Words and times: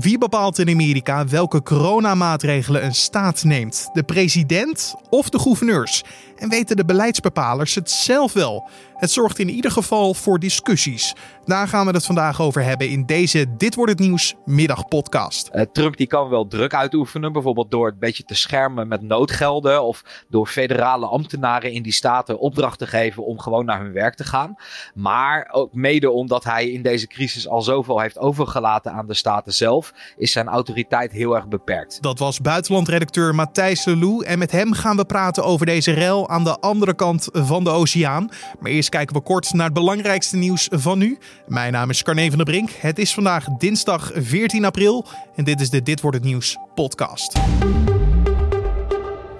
Wie 0.00 0.18
bepaalt 0.18 0.58
in 0.58 0.68
Amerika 0.68 1.26
welke 1.26 1.62
coronamaatregelen 1.62 2.84
een 2.84 2.94
staat 2.94 3.44
neemt? 3.44 3.88
De 3.92 4.02
president 4.02 4.94
of 5.10 5.28
de 5.28 5.38
gouverneurs? 5.38 6.04
En 6.36 6.48
weten 6.48 6.76
de 6.76 6.84
beleidsbepalers 6.84 7.74
het 7.74 7.90
zelf 7.90 8.32
wel? 8.32 8.68
Het 8.98 9.10
zorgt 9.10 9.38
in 9.38 9.48
ieder 9.48 9.70
geval 9.70 10.14
voor 10.14 10.38
discussies. 10.38 11.14
Daar 11.44 11.68
gaan 11.68 11.86
we 11.86 11.92
het 11.92 12.06
vandaag 12.06 12.40
over 12.40 12.62
hebben 12.62 12.88
in 12.88 13.06
deze 13.06 13.46
Dit 13.56 13.74
wordt 13.74 13.90
het 13.90 14.00
nieuws 14.00 14.34
middagpodcast. 14.44 15.50
Uh, 15.52 15.62
Trump 15.72 15.96
die 15.96 16.06
kan 16.06 16.28
wel 16.28 16.46
druk 16.46 16.74
uitoefenen, 16.74 17.32
bijvoorbeeld 17.32 17.70
door 17.70 17.86
het 17.86 17.98
beetje 17.98 18.24
te 18.24 18.34
schermen 18.34 18.88
met 18.88 19.02
noodgelden 19.02 19.82
of 19.82 20.24
door 20.28 20.46
federale 20.46 21.06
ambtenaren 21.06 21.72
in 21.72 21.82
die 21.82 21.92
staten 21.92 22.38
opdracht 22.38 22.78
te 22.78 22.86
geven 22.86 23.24
om 23.24 23.38
gewoon 23.38 23.64
naar 23.64 23.80
hun 23.80 23.92
werk 23.92 24.14
te 24.14 24.24
gaan. 24.24 24.54
Maar 24.94 25.48
ook 25.52 25.74
mede 25.74 26.10
omdat 26.10 26.44
hij 26.44 26.70
in 26.70 26.82
deze 26.82 27.06
crisis 27.06 27.48
al 27.48 27.62
zoveel 27.62 28.00
heeft 28.00 28.18
overgelaten 28.18 28.92
aan 28.92 29.06
de 29.06 29.14
staten 29.14 29.52
zelf, 29.52 29.92
is 30.16 30.32
zijn 30.32 30.48
autoriteit 30.48 31.12
heel 31.12 31.36
erg 31.36 31.48
beperkt. 31.48 32.02
Dat 32.02 32.18
was 32.18 32.40
buitenlandredacteur 32.40 33.34
Matthijs 33.34 33.84
Lelou 33.84 34.24
en 34.24 34.38
met 34.38 34.52
hem 34.52 34.72
gaan 34.72 34.96
we 34.96 35.04
praten 35.04 35.44
over 35.44 35.66
deze 35.66 35.92
rel 35.92 36.28
aan 36.28 36.44
de 36.44 36.58
andere 36.58 36.94
kant 36.94 37.28
van 37.32 37.64
de 37.64 37.70
oceaan. 37.70 38.28
Maar 38.60 38.70
eerst 38.70 38.86
kijken 38.88 39.16
we 39.16 39.22
kort 39.22 39.52
naar 39.52 39.64
het 39.64 39.74
belangrijkste 39.74 40.36
nieuws 40.36 40.68
van 40.70 40.98
nu. 40.98 41.18
Mijn 41.46 41.72
naam 41.72 41.90
is 41.90 42.02
Carne 42.02 42.28
van 42.28 42.36
der 42.36 42.46
Brink. 42.46 42.70
Het 42.70 42.98
is 42.98 43.14
vandaag 43.14 43.44
dinsdag 43.44 44.10
14 44.14 44.64
april 44.64 45.06
en 45.36 45.44
dit 45.44 45.60
is 45.60 45.70
de 45.70 45.82
Dit 45.82 46.00
wordt 46.00 46.16
het 46.16 46.26
nieuws 46.26 46.56
podcast. 46.74 47.38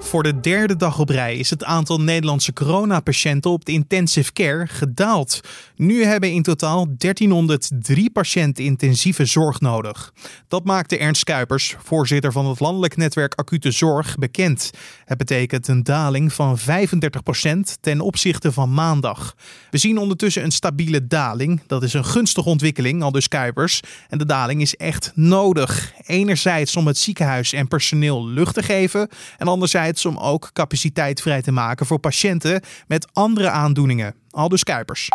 Voor 0.09 0.23
de 0.23 0.41
derde 0.41 0.77
dag 0.77 0.99
op 0.99 1.09
rij 1.09 1.37
is 1.37 1.51
het 1.51 1.65
aantal 1.65 2.01
Nederlandse 2.01 2.53
coronapatiënten 2.53 3.51
op 3.51 3.65
de 3.65 3.73
intensive 3.73 4.33
care 4.33 4.67
gedaald. 4.67 5.41
Nu 5.77 6.05
hebben 6.05 6.33
in 6.33 6.43
totaal 6.43 6.87
1303 6.99 8.11
patiënten 8.11 8.65
intensieve 8.65 9.25
zorg 9.25 9.61
nodig. 9.61 10.13
Dat 10.49 10.65
maakte 10.65 10.99
Ernst 10.99 11.25
Kuipers, 11.25 11.77
voorzitter 11.83 12.33
van 12.33 12.47
het 12.47 12.61
landelijk 12.61 12.97
netwerk 12.97 13.35
Acute 13.35 13.71
Zorg, 13.71 14.17
bekend. 14.17 14.71
Het 15.05 15.19
betekent 15.19 15.69
een 15.69 15.83
daling 15.83 16.33
van 16.33 16.59
35% 16.59 16.63
ten 17.81 18.01
opzichte 18.01 18.53
van 18.53 18.75
maandag. 18.75 19.35
We 19.71 19.79
zien 19.79 19.99
ondertussen 19.99 20.45
een 20.45 20.53
stabiele 20.53 21.07
daling. 21.07 21.61
Dat 21.67 21.83
is 21.83 21.95
een 21.95 22.05
gunstige 22.05 22.49
ontwikkeling, 22.49 23.03
al 23.03 23.13
dus 23.13 23.29
Kuipers. 23.29 23.81
En 24.09 24.19
de 24.19 24.27
daling 24.27 24.61
is 24.61 24.75
echt 24.75 25.13
nodig. 25.15 25.93
Enerzijds 26.07 26.77
om 26.77 26.87
het 26.87 26.99
ziekenhuis 26.99 27.53
en 27.53 27.69
personeel 27.69 28.29
lucht 28.29 28.55
te 28.55 28.63
geven 28.63 29.09
en 29.39 29.49
anderzijds 29.49 29.97
om 30.07 30.19
ook 30.19 30.51
capaciteit 30.53 31.21
vrij 31.21 31.43
te 31.43 31.53
maken 31.53 31.87
voor 31.87 31.99
patiënten 31.99 32.63
met 32.87 33.09
andere 33.13 33.51
aandoeningen. 33.51 34.15
Aldus 34.31 34.65
Kuipers. 34.65 35.09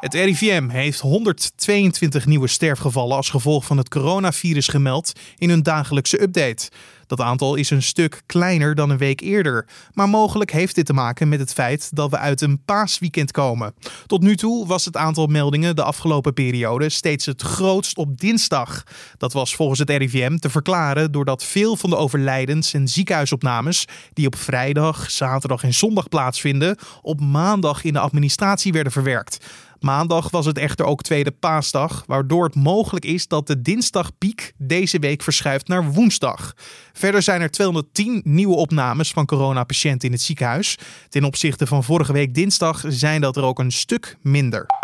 Het 0.00 0.14
RIVM 0.14 0.68
heeft 0.68 1.00
122 1.00 2.26
nieuwe 2.26 2.48
sterfgevallen 2.48 3.16
als 3.16 3.30
gevolg 3.30 3.64
van 3.64 3.76
het 3.76 3.88
coronavirus 3.88 4.68
gemeld 4.68 5.12
in 5.38 5.48
hun 5.48 5.62
dagelijkse 5.62 6.22
update. 6.22 6.68
Dat 7.10 7.20
aantal 7.20 7.54
is 7.54 7.70
een 7.70 7.82
stuk 7.82 8.22
kleiner 8.26 8.74
dan 8.74 8.90
een 8.90 8.98
week 8.98 9.20
eerder, 9.20 9.66
maar 9.92 10.08
mogelijk 10.08 10.52
heeft 10.52 10.74
dit 10.74 10.86
te 10.86 10.92
maken 10.92 11.28
met 11.28 11.38
het 11.38 11.52
feit 11.52 11.96
dat 11.96 12.10
we 12.10 12.18
uit 12.18 12.40
een 12.40 12.64
paasweekend 12.64 13.30
komen. 13.30 13.74
Tot 14.06 14.22
nu 14.22 14.36
toe 14.36 14.66
was 14.66 14.84
het 14.84 14.96
aantal 14.96 15.26
meldingen 15.26 15.76
de 15.76 15.82
afgelopen 15.82 16.34
periode 16.34 16.88
steeds 16.88 17.26
het 17.26 17.42
grootst 17.42 17.96
op 17.96 18.20
dinsdag. 18.20 18.82
Dat 19.16 19.32
was 19.32 19.54
volgens 19.54 19.78
het 19.78 19.90
RIVM 19.90 20.36
te 20.36 20.50
verklaren 20.50 21.12
doordat 21.12 21.44
veel 21.44 21.76
van 21.76 21.90
de 21.90 21.96
overlijdens 21.96 22.74
en 22.74 22.88
ziekenhuisopnames 22.88 23.84
die 24.12 24.26
op 24.26 24.36
vrijdag, 24.36 25.10
zaterdag 25.10 25.62
en 25.62 25.74
zondag 25.74 26.08
plaatsvinden, 26.08 26.76
op 27.02 27.20
maandag 27.20 27.84
in 27.84 27.92
de 27.92 27.98
administratie 27.98 28.72
werden 28.72 28.92
verwerkt. 28.92 29.38
Maandag 29.80 30.30
was 30.30 30.46
het 30.46 30.58
echter 30.58 30.86
ook 30.86 31.02
tweede 31.02 31.30
paasdag, 31.30 32.04
waardoor 32.06 32.44
het 32.44 32.54
mogelijk 32.54 33.04
is 33.04 33.28
dat 33.28 33.46
de 33.46 33.62
dinsdagpiek 33.62 34.52
deze 34.56 34.98
week 34.98 35.22
verschuift 35.22 35.68
naar 35.68 35.92
woensdag. 35.92 36.54
Verder 36.92 37.22
zijn 37.22 37.40
er 37.40 37.50
210 37.50 38.20
nieuwe 38.24 38.56
opnames 38.56 39.10
van 39.10 39.26
coronapatiënten 39.26 40.08
in 40.08 40.14
het 40.14 40.22
ziekenhuis. 40.22 40.78
Ten 41.08 41.24
opzichte 41.24 41.66
van 41.66 41.84
vorige 41.84 42.12
week 42.12 42.34
dinsdag 42.34 42.84
zijn 42.88 43.20
dat 43.20 43.36
er 43.36 43.42
ook 43.42 43.58
een 43.58 43.72
stuk 43.72 44.16
minder. 44.22 44.79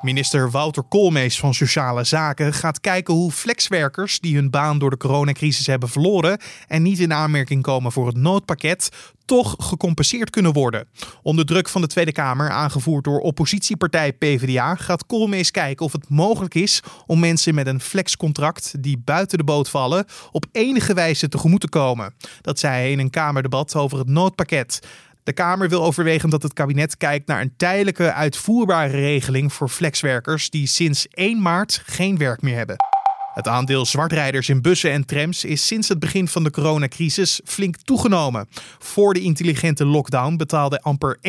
Minister 0.00 0.50
Wouter 0.50 0.82
Koolmees 0.82 1.38
van 1.38 1.54
Sociale 1.54 2.04
Zaken 2.04 2.52
gaat 2.52 2.80
kijken 2.80 3.14
hoe 3.14 3.32
flexwerkers 3.32 4.20
die 4.20 4.34
hun 4.34 4.50
baan 4.50 4.78
door 4.78 4.90
de 4.90 4.96
coronacrisis 4.96 5.66
hebben 5.66 5.88
verloren 5.88 6.40
en 6.66 6.82
niet 6.82 6.98
in 6.98 7.12
aanmerking 7.12 7.62
komen 7.62 7.92
voor 7.92 8.06
het 8.06 8.16
noodpakket, 8.16 8.88
toch 9.24 9.54
gecompenseerd 9.58 10.30
kunnen 10.30 10.52
worden. 10.52 10.88
Onder 11.22 11.46
druk 11.46 11.68
van 11.68 11.80
de 11.80 11.86
Tweede 11.86 12.12
Kamer, 12.12 12.50
aangevoerd 12.50 13.04
door 13.04 13.20
oppositiepartij 13.20 14.12
PvdA, 14.12 14.74
gaat 14.74 15.06
Koolmees 15.06 15.50
kijken 15.50 15.84
of 15.86 15.92
het 15.92 16.08
mogelijk 16.08 16.54
is 16.54 16.82
om 17.06 17.18
mensen 17.18 17.54
met 17.54 17.66
een 17.66 17.80
flexcontract 17.80 18.82
die 18.82 18.98
buiten 19.04 19.38
de 19.38 19.44
boot 19.44 19.70
vallen 19.70 20.04
op 20.32 20.46
enige 20.52 20.94
wijze 20.94 21.28
tegemoet 21.28 21.60
te 21.60 21.68
komen. 21.68 22.14
Dat 22.40 22.58
zei 22.58 22.74
hij 22.74 22.90
in 22.90 22.98
een 22.98 23.10
Kamerdebat 23.10 23.74
over 23.74 23.98
het 23.98 24.08
noodpakket. 24.08 24.80
De 25.28 25.34
Kamer 25.34 25.68
wil 25.68 25.84
overwegen 25.84 26.30
dat 26.30 26.42
het 26.42 26.52
kabinet 26.52 26.96
kijkt 26.96 27.26
naar 27.26 27.40
een 27.40 27.56
tijdelijke 27.56 28.12
uitvoerbare 28.12 28.90
regeling 28.90 29.52
voor 29.52 29.68
flexwerkers 29.68 30.50
die 30.50 30.66
sinds 30.66 31.08
1 31.08 31.42
maart 31.42 31.82
geen 31.86 32.18
werk 32.18 32.42
meer 32.42 32.56
hebben. 32.56 32.76
Het 33.38 33.48
aandeel 33.48 33.86
zwartrijders 33.86 34.48
in 34.48 34.62
bussen 34.62 34.92
en 34.92 35.06
trams 35.06 35.44
is 35.44 35.66
sinds 35.66 35.88
het 35.88 35.98
begin 35.98 36.28
van 36.28 36.44
de 36.44 36.50
coronacrisis 36.50 37.40
flink 37.44 37.76
toegenomen. 37.76 38.48
Voor 38.78 39.14
de 39.14 39.20
intelligente 39.20 39.84
lockdown 39.84 40.36
betaalde 40.36 40.80
amper 40.80 41.16
1% 41.16 41.20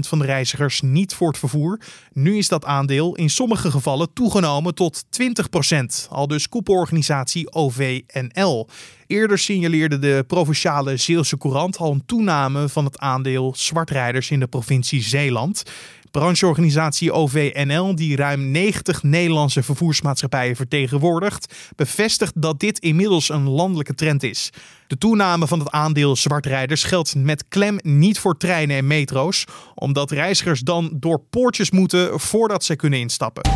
van 0.00 0.18
de 0.18 0.24
reizigers 0.24 0.80
niet 0.80 1.14
voor 1.14 1.28
het 1.28 1.38
vervoer. 1.38 1.80
Nu 2.12 2.36
is 2.36 2.48
dat 2.48 2.64
aandeel 2.64 3.14
in 3.14 3.30
sommige 3.30 3.70
gevallen 3.70 4.12
toegenomen 4.12 4.74
tot 4.74 5.04
20%, 5.04 6.08
al 6.08 6.26
dus 6.26 6.48
koepelorganisatie 6.48 7.52
OVNL. 7.52 8.68
Eerder 9.06 9.38
signaleerde 9.38 9.98
de 9.98 10.24
provinciale 10.26 10.96
Zeelse 10.96 11.38
Courant 11.38 11.78
al 11.78 11.92
een 11.92 12.06
toename 12.06 12.68
van 12.68 12.84
het 12.84 12.98
aandeel 12.98 13.54
zwartrijders 13.56 14.30
in 14.30 14.40
de 14.40 14.46
provincie 14.46 15.02
Zeeland. 15.02 15.62
Brancheorganisatie 16.10 17.12
OVNL, 17.12 17.94
die 17.94 18.16
ruim 18.16 18.50
90 18.50 19.02
Nederlandse 19.02 19.62
vervoersmaatschappijen 19.62 20.56
vertegenwoordigt, 20.56 21.54
bevestigt 21.76 22.32
dat 22.42 22.60
dit 22.60 22.78
inmiddels 22.78 23.28
een 23.28 23.48
landelijke 23.48 23.94
trend 23.94 24.22
is. 24.22 24.50
De 24.86 24.98
toename 24.98 25.46
van 25.46 25.58
het 25.58 25.70
aandeel 25.70 26.16
zwartrijders 26.16 26.84
geldt 26.84 27.14
met 27.14 27.44
klem 27.48 27.78
niet 27.82 28.18
voor 28.18 28.36
treinen 28.36 28.76
en 28.76 28.86
metro's, 28.86 29.44
omdat 29.74 30.10
reizigers 30.10 30.60
dan 30.60 30.90
door 30.94 31.20
poortjes 31.30 31.70
moeten 31.70 32.20
voordat 32.20 32.64
ze 32.64 32.76
kunnen 32.76 32.98
instappen. 32.98 33.50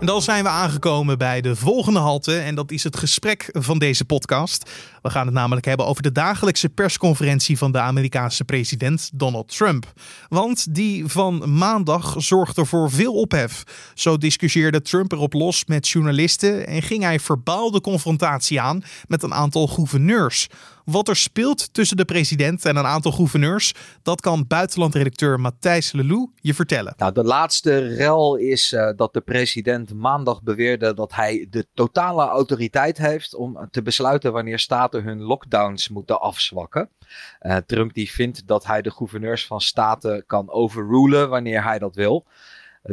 En 0.00 0.06
dan 0.06 0.22
zijn 0.22 0.44
we 0.44 0.48
aangekomen 0.48 1.18
bij 1.18 1.40
de 1.40 1.56
volgende 1.56 1.98
halte 1.98 2.38
en 2.38 2.54
dat 2.54 2.70
is 2.70 2.84
het 2.84 2.96
gesprek 2.96 3.48
van 3.52 3.78
deze 3.78 4.04
podcast. 4.04 4.70
We 5.02 5.10
gaan 5.10 5.26
het 5.26 5.34
namelijk 5.34 5.66
hebben 5.66 5.86
over 5.86 6.02
de 6.02 6.12
dagelijkse 6.12 6.68
persconferentie 6.68 7.58
van 7.58 7.72
de 7.72 7.78
Amerikaanse 7.78 8.44
president 8.44 9.10
Donald 9.14 9.56
Trump. 9.56 9.92
Want 10.28 10.74
die 10.74 11.06
van 11.06 11.58
maandag 11.58 12.14
zorgde 12.18 12.64
voor 12.64 12.90
veel 12.90 13.14
ophef. 13.14 13.62
Zo 13.94 14.18
discussieerde 14.18 14.82
Trump 14.82 15.12
erop 15.12 15.32
los 15.32 15.64
met 15.64 15.88
journalisten 15.88 16.66
en 16.66 16.82
ging 16.82 17.02
hij 17.02 17.20
verbaal 17.20 17.70
de 17.70 17.80
confrontatie 17.80 18.60
aan 18.60 18.82
met 19.06 19.22
een 19.22 19.34
aantal 19.34 19.66
gouverneurs. 19.66 20.48
Wat 20.86 21.08
er 21.08 21.16
speelt 21.16 21.74
tussen 21.74 21.96
de 21.96 22.04
president 22.04 22.64
en 22.64 22.76
een 22.76 22.86
aantal 22.86 23.12
gouverneurs, 23.12 23.74
dat 24.02 24.20
kan 24.20 24.46
buitenlandredacteur 24.46 25.40
Matthijs 25.40 25.92
Lelou 25.92 26.30
je 26.40 26.54
vertellen. 26.54 26.94
Nou, 26.96 27.12
de 27.12 27.24
laatste 27.24 27.78
rel 27.78 28.36
is 28.36 28.72
uh, 28.72 28.90
dat 28.96 29.12
de 29.12 29.20
president 29.20 29.94
maandag 29.94 30.42
beweerde 30.42 30.94
dat 30.94 31.14
hij 31.14 31.46
de 31.50 31.66
totale 31.74 32.22
autoriteit 32.22 32.98
heeft 32.98 33.34
om 33.34 33.68
te 33.70 33.82
besluiten 33.82 34.32
wanneer 34.32 34.58
staten 34.58 35.02
hun 35.02 35.22
lockdowns 35.22 35.88
moeten 35.88 36.20
afzwakken. 36.20 36.88
Uh, 37.40 37.56
Trump 37.56 37.94
die 37.94 38.10
vindt 38.10 38.46
dat 38.46 38.66
hij 38.66 38.82
de 38.82 38.90
gouverneurs 38.90 39.46
van 39.46 39.60
staten 39.60 40.24
kan 40.26 40.50
overrulen 40.50 41.28
wanneer 41.28 41.62
hij 41.62 41.78
dat 41.78 41.94
wil. 41.94 42.26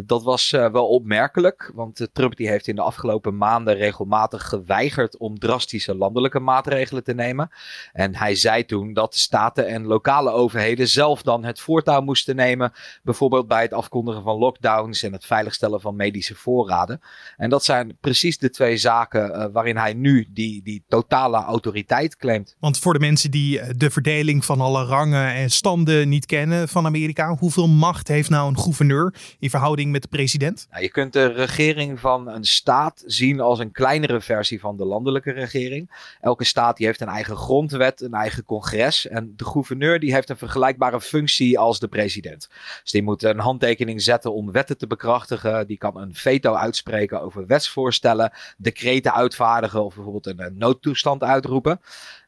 Dat 0.01 0.23
was 0.23 0.51
uh, 0.51 0.71
wel 0.71 0.87
opmerkelijk, 0.87 1.71
want 1.73 1.99
uh, 1.99 2.07
Trump 2.13 2.35
die 2.35 2.47
heeft 2.47 2.67
in 2.67 2.75
de 2.75 2.81
afgelopen 2.81 3.37
maanden 3.37 3.75
regelmatig 3.75 4.47
geweigerd 4.49 5.17
om 5.17 5.39
drastische 5.39 5.95
landelijke 5.95 6.39
maatregelen 6.39 7.03
te 7.03 7.13
nemen. 7.13 7.49
En 7.91 8.15
hij 8.15 8.35
zei 8.35 8.65
toen 8.65 8.93
dat 8.93 9.15
staten 9.15 9.67
en 9.67 9.85
lokale 9.85 10.31
overheden 10.31 10.87
zelf 10.87 11.21
dan 11.21 11.43
het 11.43 11.59
voortouw 11.59 12.01
moesten 12.01 12.35
nemen, 12.35 12.71
bijvoorbeeld 13.03 13.47
bij 13.47 13.61
het 13.61 13.73
afkondigen 13.73 14.23
van 14.23 14.37
lockdowns 14.37 15.03
en 15.03 15.13
het 15.13 15.25
veiligstellen 15.25 15.81
van 15.81 15.95
medische 15.95 16.35
voorraden. 16.35 17.01
En 17.37 17.49
dat 17.49 17.63
zijn 17.63 17.97
precies 17.99 18.37
de 18.37 18.49
twee 18.49 18.77
zaken 18.77 19.29
uh, 19.29 19.45
waarin 19.51 19.77
hij 19.77 19.93
nu 19.93 20.27
die, 20.29 20.63
die 20.63 20.83
totale 20.87 21.37
autoriteit 21.37 22.15
claimt. 22.15 22.55
Want 22.59 22.79
voor 22.79 22.93
de 22.93 22.99
mensen 22.99 23.31
die 23.31 23.77
de 23.77 23.89
verdeling 23.89 24.45
van 24.45 24.61
alle 24.61 24.85
rangen 24.85 25.33
en 25.33 25.49
standen 25.49 26.09
niet 26.09 26.25
kennen 26.25 26.69
van 26.69 26.85
Amerika, 26.85 27.35
hoeveel 27.35 27.67
macht 27.67 28.07
heeft 28.07 28.29
nou 28.29 28.49
een 28.49 28.59
gouverneur 28.59 29.13
in 29.39 29.49
verhouding 29.49 29.82
met 29.91 30.01
de 30.01 30.07
president? 30.07 30.67
Je 30.79 30.89
kunt 30.89 31.13
de 31.13 31.25
regering 31.25 31.99
van 31.99 32.27
een 32.27 32.43
staat 32.43 33.03
zien 33.05 33.39
als 33.39 33.59
een 33.59 33.71
kleinere 33.71 34.21
versie 34.21 34.59
van 34.59 34.77
de 34.77 34.85
landelijke 34.85 35.31
regering. 35.31 36.15
Elke 36.21 36.43
staat 36.43 36.77
die 36.77 36.85
heeft 36.85 37.01
een 37.01 37.07
eigen 37.07 37.35
grondwet, 37.35 38.01
een 38.01 38.13
eigen 38.13 38.43
congres. 38.43 39.07
En 39.07 39.33
de 39.35 39.45
gouverneur 39.45 39.99
die 39.99 40.13
heeft 40.13 40.29
een 40.29 40.37
vergelijkbare 40.37 41.01
functie 41.01 41.59
als 41.59 41.79
de 41.79 41.87
president. 41.87 42.49
Dus 42.81 42.91
die 42.91 43.03
moet 43.03 43.23
een 43.23 43.39
handtekening 43.39 44.01
zetten 44.01 44.33
om 44.33 44.51
wetten 44.51 44.77
te 44.77 44.87
bekrachtigen. 44.87 45.67
Die 45.67 45.77
kan 45.77 45.97
een 45.97 46.15
veto 46.15 46.53
uitspreken 46.53 47.21
over 47.21 47.47
wetsvoorstellen, 47.47 48.31
decreten 48.57 49.13
uitvaardigen 49.13 49.83
of 49.83 49.95
bijvoorbeeld 49.95 50.27
een 50.27 50.57
noodtoestand 50.57 51.23
uitroepen. 51.23 51.79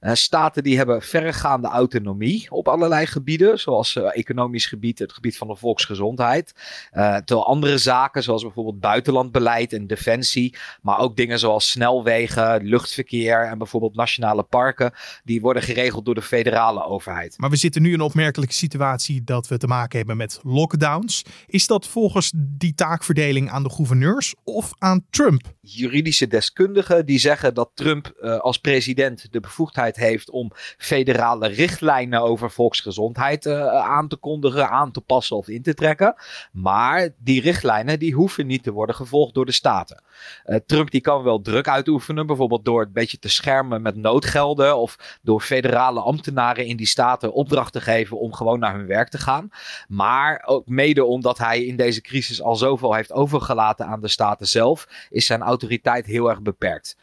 Uh, 0.06 0.14
staten 0.14 0.64
die 0.64 0.78
hebben 0.78 1.02
verregaande 1.02 1.68
autonomie 1.68 2.52
op 2.52 2.68
allerlei 2.68 3.06
gebieden, 3.06 3.60
zoals 3.60 3.96
uh, 3.96 4.18
economisch 4.18 4.66
gebied, 4.66 5.00
het 5.00 5.14
gebied 5.14 5.38
van 5.38 5.48
de 5.48 5.56
volksgezondheid. 5.56 6.54
Uh, 6.94 7.16
terwijl 7.16 7.48
andere 7.48 7.78
zaken, 7.78 8.24
zoals 8.24 8.42
bijvoorbeeld 8.42 8.80
buitenlandbeleid 8.80 9.74
en 9.74 9.88
defensie, 9.88 10.56
maar 10.82 11.00
ook 11.00 11.16
dingen 11.16 11.40
zoals 11.40 11.70
snelwegen, 11.70 12.64
luchtverkeer 12.64 13.46
en 13.46 13.58
bijvoorbeeld 13.58 13.96
nationale 13.96 14.44
parken, 14.44 14.94
die 15.24 15.42
worden 15.42 15.64
geregeld 15.64 16.06
door 16.06 16.16
de 16.16 16.22
federale 16.22 16.86
overheid. 16.86 17.38
Maar 17.38 17.50
we 17.50 17.56
zitten 17.56 17.82
nu 17.82 17.88
in 17.88 17.94
een 17.94 18.02
opmerkelijke 18.02 18.54
situatie 18.54 19.24
dat 19.24 19.48
we 19.48 19.58
te 19.58 19.68
maken 19.68 19.98
hebben 19.98 20.18
met 20.18 20.40
lockdowns. 20.44 21.24
Is 21.48 21.68
dat 21.68 21.88
volgens 21.88 22.32
die 22.36 22.74
taakverdeling 22.74 23.50
aan 23.50 23.64
de 23.64 23.70
gouverneurs 23.70 24.36
of 24.44 24.72
aan 24.78 25.06
Trump? 25.10 25.54
Juridische 25.62 26.28
deskundigen 26.28 27.06
die 27.06 27.20
zeggen 27.20 27.54
dat 27.54 27.72
Trump 27.74 28.14
als 28.42 28.58
president 28.58 29.28
de 29.32 29.40
bevoegdheid 29.40 29.94
heeft 29.96 30.30
om 30.30 30.52
federale 30.78 31.48
richtlijnen 31.48 32.22
over 32.22 32.52
volksgezondheid 32.52 33.46
uh, 33.46 33.68
aan 33.68 34.08
te 34.08 34.16
kondigen, 34.16 34.70
aan 34.70 34.92
te 34.92 35.02
passen 35.02 35.38
of 35.38 35.48
in 35.48 35.62
te 35.62 35.74
trekken. 35.74 36.16
Maar 36.52 37.10
die 37.18 37.42
richtlijnen 37.42 38.00
die 38.00 38.14
hoeven 38.14 38.48
niet 38.48 38.64
te 38.64 38.72
worden 38.72 38.96
gevolgd 38.96 39.34
door 39.34 39.46
de 39.46 39.52
staten. 39.52 40.04
Uh, 40.46 40.58
Trump 40.66 40.92
die 40.92 41.02
kan 41.02 41.24
wel 41.24 41.42
druk 41.42 41.68
uitoefenen, 41.68 42.28
bijvoorbeeld 42.28 42.66
door 42.66 42.82
een 42.82 42.94
beetje 42.94 43.20
te 43.20 43.30
schermen 43.30 43.82
met 43.82 43.96
noodgelden 43.96 44.78
of 44.78 45.20
door 45.22 45.42
federale 45.42 46.00
ambtenaren 46.00 46.66
in 46.66 46.78
die 46.78 46.88
staten 46.88 47.34
opdracht 47.34 47.74
te 47.74 47.82
geven 47.82 48.20
om 48.20 48.34
gewoon 48.34 48.60
naar 48.60 48.76
hun 48.76 48.88
werk 48.88 49.10
te 49.10 49.18
gaan. 49.18 49.50
Maar 49.88 50.44
ook 50.46 50.68
mede 50.68 51.06
omdat 51.06 51.38
hij 51.38 51.66
in 51.66 51.76
deze 51.76 52.02
crisis 52.02 52.42
al 52.42 52.56
zoveel 52.56 52.94
heeft 52.94 53.14
overgelaten 53.14 53.86
aan 53.86 54.02
de 54.02 54.08
staten 54.08 54.48
zelf, 54.48 54.88
is 55.10 55.26
zijn 55.26 55.42
autoriteit 55.42 56.06
heel 56.06 56.30
erg 56.30 56.42
beperkt 56.42 56.96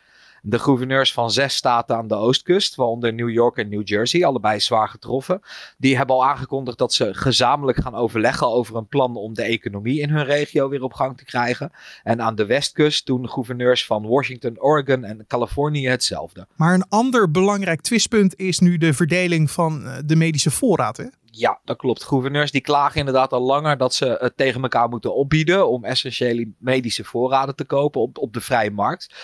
de 0.45 0.59
gouverneurs 0.59 1.13
van 1.13 1.31
zes 1.31 1.55
staten 1.55 1.97
aan 1.97 2.09
de 2.09 2.15
oostkust, 2.15 2.75
waaronder 2.75 3.13
New 3.15 3.31
York 3.31 3.57
en 3.57 3.69
New 3.69 3.89
Jersey, 3.89 4.25
allebei 4.25 4.61
zwaar 4.61 4.89
getroffen. 4.89 5.41
Die 5.79 5.97
hebben 5.97 6.17
al 6.17 6.25
aangekondigd 6.25 6.79
dat 6.79 6.93
ze 6.93 7.15
gezamenlijk 7.15 7.79
gaan 7.79 7.95
overleggen 7.95 8.47
over 8.47 8.77
een 8.77 8.87
plan 8.87 9.17
om 9.17 9.35
de 9.35 9.43
economie 9.43 10.01
in 10.01 10.11
hun 10.11 10.25
regio 10.25 10.69
weer 10.69 10.83
op 10.83 10.93
gang 10.93 11.17
te 11.17 11.25
krijgen. 11.25 11.73
En 12.03 12.23
aan 12.23 12.35
de 12.35 12.47
westkust 12.47 13.07
doen 13.07 13.29
gouverneurs 13.29 13.87
van 13.87 14.07
Washington, 14.07 14.61
Oregon 14.61 15.05
en 15.05 15.25
Californië 15.27 15.89
hetzelfde. 15.89 16.47
Maar 16.57 16.75
een 16.75 16.89
ander 16.89 17.31
belangrijk 17.31 17.81
twistpunt 17.81 18.39
is 18.39 18.59
nu 18.59 18.79
de 18.79 18.93
verdeling 18.93 19.51
van 19.51 19.87
eh, 19.87 19.99
de 20.05 20.17
medische 20.17 20.51
voorraad. 20.51 20.97
Hè? 20.97 21.07
Ja, 21.25 21.61
dat 21.65 21.77
klopt. 21.77 22.05
Gouverneurs 22.05 22.51
die 22.51 22.61
klagen 22.61 22.99
inderdaad 22.99 23.33
al 23.33 23.41
langer 23.41 23.77
dat 23.77 23.95
ze 23.95 24.17
het 24.21 24.37
tegen 24.37 24.63
elkaar 24.63 24.89
moeten 24.89 25.15
opbieden 25.15 25.69
om 25.69 25.85
essentiële 25.85 26.53
medische 26.59 27.05
voorraden 27.05 27.57
te 27.57 27.65
kopen 27.65 28.01
op, 28.01 28.19
op 28.19 28.33
de 28.33 28.41
vrije 28.41 28.71
markt. 28.71 29.15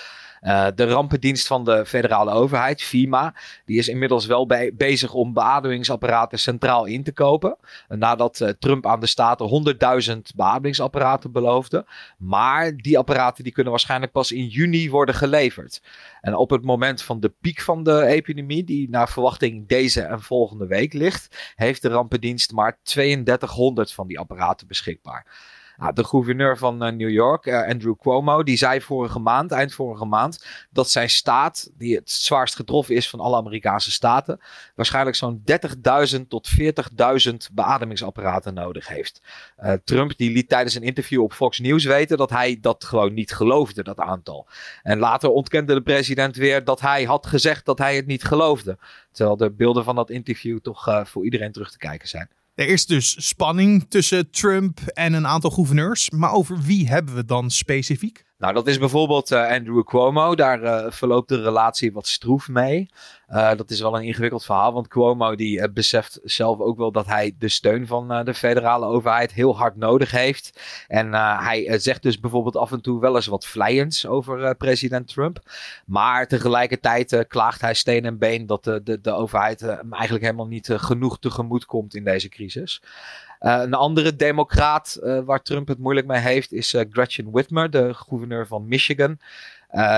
Uh, 0.43 0.67
de 0.75 0.85
rampendienst 0.85 1.46
van 1.46 1.64
de 1.64 1.87
federale 1.87 2.31
overheid, 2.31 2.82
FIMA, 2.82 3.35
die 3.64 3.79
is 3.79 3.88
inmiddels 3.88 4.26
wel 4.26 4.46
bezig 4.75 5.12
om 5.12 5.32
beademingsapparaten 5.32 6.38
centraal 6.38 6.85
in 6.85 7.02
te 7.02 7.12
kopen. 7.12 7.56
Nadat 7.88 8.40
uh, 8.40 8.49
Trump 8.49 8.87
aan 8.87 9.00
de 9.00 9.06
staten 9.06 9.76
100.000 10.14 10.19
beademingsapparaten 10.37 11.32
beloofde. 11.32 11.87
Maar 12.19 12.76
die 12.76 12.99
apparaten 12.99 13.44
die 13.44 13.52
kunnen 13.52 13.73
waarschijnlijk 13.73 14.12
pas 14.12 14.32
in 14.32 14.46
juni 14.46 14.90
worden 14.90 15.14
geleverd. 15.14 15.82
En 16.20 16.35
op 16.35 16.50
het 16.50 16.64
moment 16.64 17.02
van 17.02 17.20
de 17.20 17.32
piek 17.40 17.61
van 17.61 17.82
de 17.82 18.05
epidemie, 18.05 18.64
die 18.64 18.90
naar 18.90 19.08
verwachting 19.08 19.69
deze 19.69 20.00
en 20.02 20.23
volgende 20.23 20.67
week 20.67 20.93
ligt, 20.93 21.52
heeft 21.55 21.82
de 21.82 21.88
rampendienst 21.88 22.52
maar 22.52 22.79
3200 22.82 23.93
van 23.93 24.06
die 24.06 24.19
apparaten 24.19 24.67
beschikbaar. 24.67 25.26
Nou, 25.79 25.93
de 25.93 26.05
gouverneur 26.05 26.59
van 26.59 26.87
uh, 26.87 26.93
New 26.93 27.11
York, 27.11 27.47
uh, 27.47 27.67
Andrew 27.67 27.95
Cuomo, 28.01 28.43
die 28.43 28.57
zei 28.57 28.81
vorige 28.81 29.19
maand, 29.19 29.53
eind 29.53 29.75
vorige 29.75 30.05
maand, 30.05 30.45
dat 30.71 30.91
zijn 30.91 31.11
staat, 31.11 31.71
die 31.75 31.97
het 31.97 32.11
zwaarst 32.11 32.57
getroffen 32.57 32.95
is 32.95 33.11
van 33.11 33.21
alle 33.21 33.37
Amerikaanse 33.37 33.91
staten, 33.91 34.41
waarschijnlijk 34.75 35.17
zo'n 35.17 35.43
30.000 36.15 36.21
tot 36.29 36.49
40.000 37.31 37.35
beademingsapparaten 37.53 38.55
nodig 38.55 38.89
heeft. 38.89 39.23
Uh, 39.63 39.73
Trump 39.85 40.17
die 40.17 40.31
liet 40.31 40.49
tijdens 40.49 40.75
een 40.75 40.83
interview 40.83 41.23
op 41.23 41.33
Fox 41.33 41.59
News 41.59 41.85
weten 41.85 42.17
dat 42.17 42.31
hij 42.31 42.59
dat 42.61 42.85
gewoon 42.85 43.15
niet 43.15 43.33
geloofde, 43.33 43.83
dat 43.83 43.99
aantal. 43.99 44.47
En 44.83 44.99
later 44.99 45.31
ontkende 45.31 45.75
de 45.75 45.83
president 45.83 46.37
weer 46.37 46.65
dat 46.65 46.81
hij 46.81 47.05
had 47.05 47.27
gezegd 47.27 47.65
dat 47.65 47.79
hij 47.79 47.97
het 47.97 48.07
niet 48.07 48.25
geloofde. 48.25 48.79
Terwijl 49.13 49.37
de 49.37 49.51
beelden 49.51 49.85
van 49.85 49.95
dat 49.95 50.11
interview 50.11 50.59
toch 50.59 51.09
voor 51.09 51.25
iedereen 51.25 51.53
terug 51.53 51.71
te 51.71 51.79
kijken 51.79 52.09
zijn. 52.09 52.29
Er 52.59 52.69
is 52.69 52.87
dus 52.87 53.27
spanning 53.29 53.87
tussen 53.89 54.31
Trump 54.31 54.81
en 54.81 55.13
een 55.13 55.27
aantal 55.27 55.51
gouverneurs. 55.51 56.11
Maar 56.11 56.33
over 56.33 56.63
wie 56.63 56.89
hebben 56.89 57.15
we 57.15 57.25
dan 57.25 57.51
specifiek? 57.51 58.25
Nou, 58.38 58.55
dat 58.55 58.67
is 58.67 58.79
bijvoorbeeld 58.79 59.31
uh, 59.31 59.49
Andrew 59.49 59.85
Cuomo. 59.85 60.35
Daar 60.35 60.62
uh, 60.62 60.87
verloopt 60.88 61.29
de 61.29 61.43
relatie 61.43 61.93
wat 61.93 62.06
stroef 62.06 62.49
mee. 62.49 62.88
Uh, 63.31 63.55
dat 63.56 63.70
is 63.70 63.81
wel 63.81 63.96
een 63.96 64.02
ingewikkeld 64.02 64.44
verhaal, 64.44 64.73
want 64.73 64.88
Cuomo 64.88 65.35
die 65.35 65.70
beseft 65.70 66.20
zelf 66.23 66.58
ook 66.58 66.76
wel 66.79 66.93
dat 66.93 67.06
hij 67.06 67.35
de 67.38 67.49
steun 67.49 67.87
van 67.87 68.25
de 68.25 68.35
federale 68.35 68.87
overheid 68.87 69.32
heel 69.32 69.56
hard 69.56 69.76
nodig 69.76 70.11
heeft. 70.11 70.61
En 70.87 71.12
hij 71.14 71.79
zegt 71.79 72.02
dus 72.02 72.20
bijvoorbeeld 72.20 72.56
af 72.56 72.73
en 72.73 72.81
toe 72.81 73.00
wel 73.00 73.14
eens 73.14 73.26
wat 73.26 73.46
vlijends 73.46 74.06
over 74.06 74.55
president 74.55 75.08
Trump. 75.08 75.38
Maar 75.87 76.26
tegelijkertijd 76.26 77.25
klaagt 77.29 77.61
hij 77.61 77.75
steen 77.75 78.05
en 78.05 78.19
been 78.19 78.46
dat 78.46 78.64
de, 78.64 78.82
de, 78.82 79.00
de 79.00 79.12
overheid 79.12 79.61
hem 79.61 79.93
eigenlijk 79.93 80.25
helemaal 80.25 80.46
niet 80.46 80.70
genoeg 80.73 81.19
tegemoet 81.19 81.64
komt 81.64 81.94
in 81.94 82.05
deze 82.05 82.29
crisis. 82.29 82.82
Uh, 83.40 83.61
een 83.61 83.75
andere 83.75 84.17
democraat 84.17 84.99
uh, 85.02 85.20
waar 85.20 85.43
Trump 85.43 85.69
het 85.69 85.79
moeilijk 85.79 86.06
mee 86.06 86.20
heeft 86.20 86.52
is 86.52 86.75
uh, 86.75 86.82
Gretchen 86.90 87.31
Whitmer, 87.31 87.70
de 87.70 87.94
gouverneur 87.94 88.46
van 88.46 88.69
Michigan. 88.69 89.19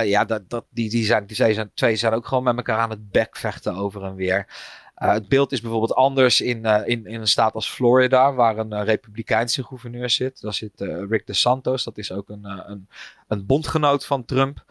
ja, 0.05 0.25
dat, 0.25 0.51
dat, 0.51 0.65
die, 0.71 0.91
die, 0.91 1.05
zijn, 1.05 1.27
die 1.27 1.37
zijn, 1.37 1.71
twee 1.75 1.97
zijn 1.97 2.13
ook 2.13 2.27
gewoon 2.27 2.45
met 2.45 2.57
elkaar 2.57 2.79
aan 2.79 2.91
het 2.91 3.11
bekvechten 3.11 3.75
over 3.75 4.05
en 4.05 4.15
weer. 4.15 4.47
het 4.95 5.29
beeld 5.29 5.53
is 5.53 5.61
bijvoorbeeld 5.61 5.95
anders 5.95 6.41
in, 6.41 6.65
in, 6.65 7.07
in 7.07 7.21
een 7.21 7.29
staat 7.29 7.55
als 7.55 7.71
Florida, 7.71 8.33
waar 8.33 8.59
een 8.59 8.85
republikeinse 8.85 9.65
gouverneur 9.65 10.11
zit. 10.11 10.41
Daar 10.41 10.55
zit 10.55 10.81
Rick 11.09 11.27
DeSantos, 11.27 11.85
dat 11.85 11.99
is 11.99 12.13
ook 12.13 12.29
een, 12.29 12.45
een, 12.45 12.89
een 13.29 13.47
bondgenoot 13.47 14.07
van 14.07 14.25
Trump 14.25 14.65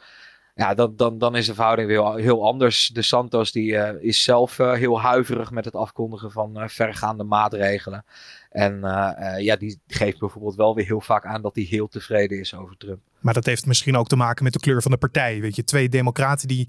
ja, 0.60 0.74
dan, 0.74 0.94
dan, 0.96 1.18
dan 1.18 1.36
is 1.36 1.46
de 1.46 1.54
verhouding 1.54 1.88
weer 1.88 2.16
heel 2.16 2.46
anders. 2.46 2.88
De 2.88 3.02
Santos 3.02 3.52
die, 3.52 3.72
uh, 3.72 3.90
is 4.00 4.24
zelf 4.24 4.60
uh, 4.60 4.74
heel 4.74 5.02
huiverig 5.02 5.52
met 5.52 5.66
het 5.66 5.76
afkondigen 5.76 6.32
van 6.32 6.62
uh, 6.62 6.68
vergaande 6.68 7.24
maatregelen. 7.24 8.06
En 8.50 8.80
ja, 9.38 9.56
die 9.56 9.80
geeft 9.88 10.20
bijvoorbeeld 10.20 10.56
wel 10.56 10.76
weer 10.76 10.86
heel 10.86 11.02
vaak 11.02 11.26
aan 11.26 11.42
dat 11.42 11.56
hij 11.56 11.64
heel 11.64 11.88
tevreden 11.88 12.40
is 12.40 12.56
over 12.56 12.78
Trump. 12.78 13.00
Maar 13.20 13.34
dat 13.34 13.46
heeft 13.46 13.66
misschien 13.66 13.98
ook 13.98 14.08
te 14.08 14.16
maken 14.16 14.44
met 14.44 14.54
de 14.54 14.60
kleur 14.60 14.82
van 14.82 14.92
de 14.92 14.98
partij. 14.98 15.42
Weet 15.42 15.56
je, 15.56 15.64
twee 15.64 15.90
democraten 15.90 16.48
die 16.48 16.68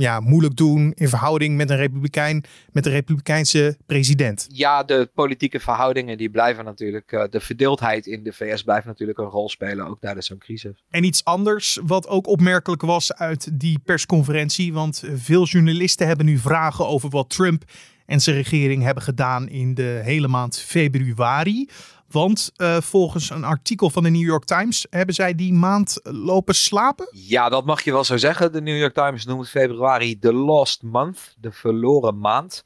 ja, 0.00 0.20
moeilijk 0.20 0.56
doen 0.56 0.92
in 0.96 1.08
verhouding 1.08 1.56
met 1.56 1.70
een 1.70 1.76
republikein, 1.76 2.44
met 2.72 2.86
een 2.86 2.92
republikeinse 2.92 3.76
president. 3.86 4.46
Ja, 4.52 4.82
de 4.82 5.10
politieke 5.14 5.60
verhoudingen 5.60 6.18
die 6.18 6.30
blijven 6.30 6.64
natuurlijk, 6.64 7.12
uh, 7.12 7.24
de 7.30 7.40
verdeeldheid 7.40 8.06
in 8.06 8.22
de 8.22 8.32
VS 8.32 8.62
blijft 8.62 8.86
natuurlijk 8.86 9.18
een 9.18 9.24
rol 9.24 9.48
spelen, 9.48 9.86
ook 9.86 10.00
tijdens 10.00 10.26
zo'n 10.26 10.38
crisis. 10.38 10.84
En 10.90 11.04
iets 11.04 11.24
anders 11.24 11.78
wat 11.82 12.08
ook 12.08 12.26
opmerkelijk 12.26 12.82
was 12.82 13.14
uit 13.14 13.60
die 13.60 13.78
persconferentie, 13.78 14.72
want 14.72 15.02
veel 15.14 15.44
journalisten 15.44 16.06
hebben 16.06 16.26
nu 16.26 16.38
vragen 16.38 16.86
over 16.86 17.10
wat 17.10 17.30
Trump 17.30 17.64
en 18.10 18.20
zijn 18.20 18.36
regering 18.36 18.82
hebben 18.82 19.02
gedaan 19.02 19.48
in 19.48 19.74
de 19.74 20.00
hele 20.04 20.28
maand 20.28 20.58
februari. 20.58 21.68
Want 22.08 22.52
uh, 22.56 22.80
volgens 22.80 23.30
een 23.30 23.44
artikel 23.44 23.90
van 23.90 24.02
de 24.02 24.10
New 24.10 24.26
York 24.26 24.44
Times 24.44 24.86
hebben 24.90 25.14
zij 25.14 25.34
die 25.34 25.52
maand 25.52 26.00
lopen 26.02 26.54
slapen? 26.54 27.08
Ja, 27.12 27.48
dat 27.48 27.64
mag 27.64 27.82
je 27.82 27.92
wel 27.92 28.04
zo 28.04 28.16
zeggen. 28.16 28.52
De 28.52 28.60
New 28.60 28.78
York 28.78 28.94
Times 28.94 29.24
noemt 29.24 29.48
februari 29.48 30.18
de 30.18 30.32
lost 30.32 30.82
month, 30.82 31.34
de 31.40 31.52
verloren 31.52 32.18
maand. 32.18 32.64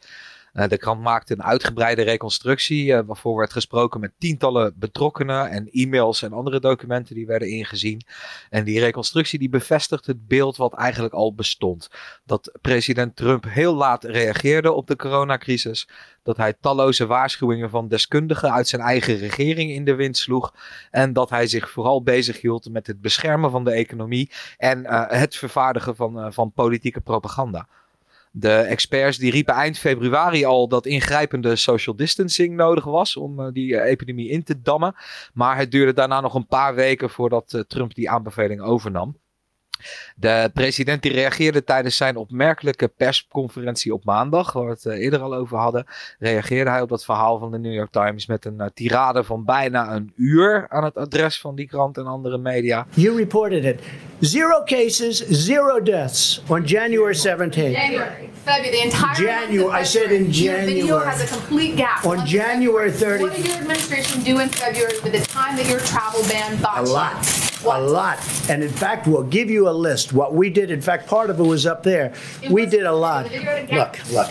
Uh, 0.54 0.68
de 0.68 0.78
krant 0.78 1.00
maakte 1.00 1.32
een 1.32 1.42
uitgebreide 1.42 2.02
reconstructie, 2.02 2.87
uh, 2.87 3.00
waarvoor 3.06 3.37
werd 3.37 3.52
gesproken 3.52 4.00
met 4.00 4.12
tientallen 4.18 4.75
betrokkenen 4.76 5.50
en 5.50 5.68
e-mails 5.70 6.23
en 6.23 6.32
andere 6.32 6.61
documenten 6.61 7.14
die 7.14 7.26
werden 7.26 7.49
ingezien. 7.49 8.02
En 8.50 8.64
die 8.64 8.80
reconstructie 8.80 9.38
die 9.38 9.49
bevestigt 9.49 10.06
het 10.06 10.26
beeld 10.26 10.56
wat 10.56 10.75
eigenlijk 10.75 11.14
al 11.14 11.34
bestond. 11.34 11.88
Dat 12.25 12.58
president 12.61 13.16
Trump 13.16 13.44
heel 13.49 13.75
laat 13.75 14.04
reageerde 14.04 14.73
op 14.73 14.87
de 14.87 14.96
coronacrisis, 14.96 15.88
dat 16.23 16.37
hij 16.37 16.54
talloze 16.61 17.06
waarschuwingen 17.06 17.70
van 17.70 17.88
deskundigen 17.88 18.52
uit 18.52 18.68
zijn 18.68 18.82
eigen 18.82 19.16
regering 19.16 19.70
in 19.70 19.84
de 19.84 19.94
wind 19.94 20.16
sloeg 20.16 20.54
en 20.90 21.12
dat 21.12 21.30
hij 21.30 21.46
zich 21.46 21.70
vooral 21.70 22.02
bezighield 22.02 22.70
met 22.70 22.87
het 22.87 23.00
beschermen 23.00 23.50
van 23.50 23.64
de 23.64 23.73
economie 23.73 24.30
en 24.56 24.80
uh, 24.82 25.04
het 25.08 25.37
vervaardigen 25.37 25.96
van, 25.96 26.32
van 26.32 26.52
politieke 26.52 27.00
propaganda. 27.00 27.68
De 28.37 28.53
experts 28.53 29.19
die 29.19 29.31
riepen 29.31 29.55
eind 29.55 29.79
februari 29.79 30.45
al 30.45 30.69
dat 30.69 30.87
ingrijpende 30.87 31.57
social 31.57 31.97
distancing 31.97 32.57
nodig 32.57 32.85
was 32.85 33.17
om 33.17 33.53
die 33.53 33.81
epidemie 33.81 34.29
in 34.29 34.43
te 34.43 34.61
dammen. 34.61 34.95
Maar 35.33 35.57
het 35.57 35.71
duurde 35.71 35.93
daarna 35.93 36.21
nog 36.21 36.35
een 36.35 36.47
paar 36.47 36.75
weken 36.75 37.11
voordat 37.11 37.64
Trump 37.69 37.95
die 37.95 38.11
aanbeveling 38.11 38.61
overnam. 38.61 39.17
De 40.16 40.50
president 40.54 41.02
die 41.02 41.12
reageerde 41.12 41.64
tijdens 41.64 41.97
zijn 41.97 42.16
opmerkelijke 42.16 42.88
persconferentie 42.88 43.95
op 43.95 44.04
maandag, 44.04 44.52
waar 44.52 44.64
we 44.64 44.71
het 44.71 44.87
eh, 44.87 44.99
eerder 44.99 45.21
al 45.21 45.35
over 45.35 45.59
hadden, 45.59 45.87
reageerde 46.19 46.71
hij 46.71 46.81
op 46.81 46.88
dat 46.88 47.04
verhaal 47.04 47.38
van 47.38 47.50
de 47.50 47.59
New 47.59 47.75
York 47.75 47.90
Times 47.90 48.26
met 48.26 48.45
een 48.45 48.57
uh, 48.59 48.66
tirade 48.75 49.25
van 49.25 49.45
bijna 49.45 49.93
een 49.93 50.12
uur 50.16 50.66
aan 50.69 50.85
het 50.85 50.97
adres 50.97 51.40
van 51.40 51.54
die 51.54 51.66
krant 51.66 51.97
en 51.97 52.07
andere 52.07 52.38
media. 52.38 52.87
You 52.90 53.16
reported 53.16 53.64
it. 53.64 53.81
Zero 54.21 54.62
cases, 54.64 55.28
zero 55.28 55.83
deaths 55.83 56.43
on 56.49 56.62
January 56.64 57.14
17th. 57.14 57.73
January, 57.73 58.31
February, 58.45 58.71
the 58.71 58.83
entire 58.83 59.14
January. 59.14 59.81
I 59.81 59.85
said 59.85 60.11
in 60.11 60.31
January. 60.31 60.75
Your 60.75 60.99
video 60.99 60.99
has 60.99 61.23
a 61.23 61.26
complete 61.26 61.76
gap. 61.76 62.07
On 62.07 62.26
January 62.26 62.90
30th. 62.90 63.21
What 63.21 63.37
did 63.37 63.47
your 63.47 63.57
administration 63.57 64.23
do 64.23 64.38
in 64.38 64.49
February 64.49 64.99
with 65.02 65.12
the 65.12 65.26
time 65.26 65.57
that 65.57 65.69
your 65.69 65.81
travel 65.81 66.23
ban 66.23 66.57
thought? 66.59 66.78
A 66.78 66.90
lot. 66.90 67.14
What? 67.62 67.81
A 67.81 67.83
lot. 67.83 68.19
And 68.49 68.62
in 68.62 68.69
fact, 68.71 69.07
we'll 69.07 69.23
give 69.23 69.50
you 69.50 69.63
a 69.68 69.73
list. 69.73 70.12
What 70.12 70.35
we 70.35 70.50
did, 70.50 70.71
in 70.71 70.80
fact, 70.80 71.06
part 71.06 71.30
of 71.30 71.38
it 71.40 71.42
was 71.42 71.66
up 71.66 71.83
there. 71.83 72.12
It 72.42 72.50
we 72.50 72.66
did 72.66 72.85
a 72.85 72.92
lot. 72.92 73.30
Look, 73.73 74.11
look. 74.11 74.30